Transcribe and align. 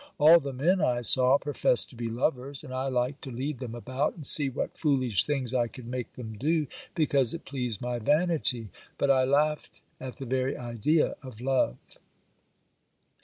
All 0.17 0.39
the 0.39 0.51
men 0.51 0.81
I 0.81 1.01
saw 1.01 1.37
professed 1.37 1.91
to 1.91 1.95
be 1.95 2.09
lovers, 2.09 2.63
and 2.63 2.73
I 2.73 2.87
liked 2.87 3.21
to 3.21 3.29
lead 3.31 3.59
them 3.59 3.75
about 3.75 4.15
and 4.15 4.25
see 4.25 4.49
what 4.49 4.75
foolish 4.75 5.25
things 5.27 5.53
I 5.53 5.67
could 5.67 5.85
make 5.85 6.13
them 6.13 6.39
do, 6.39 6.65
because 6.95 7.35
it 7.35 7.45
pleased 7.45 7.81
my 7.81 7.99
vanity; 7.99 8.69
but 8.97 9.11
I 9.11 9.25
laughed 9.25 9.83
at 9.99 10.15
the 10.15 10.25
very 10.25 10.57
idea 10.57 11.13
of 11.21 11.39
love. 11.39 11.77